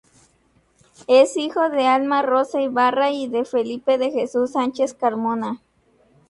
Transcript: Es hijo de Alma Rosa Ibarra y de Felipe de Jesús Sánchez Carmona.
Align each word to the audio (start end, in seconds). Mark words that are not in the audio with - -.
Es 1.05 1.37
hijo 1.37 1.69
de 1.69 1.85
Alma 1.85 2.23
Rosa 2.23 2.59
Ibarra 2.59 3.11
y 3.11 3.27
de 3.27 3.45
Felipe 3.45 3.99
de 3.99 4.09
Jesús 4.09 4.53
Sánchez 4.53 4.95
Carmona. 4.95 5.61